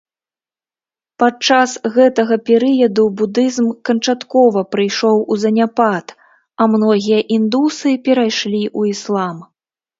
[1.23, 6.05] Падчас гэтага перыяду будызм канчаткова прыйшоў у заняпад,
[6.63, 9.37] а многія індусы перайшлі ў іслам.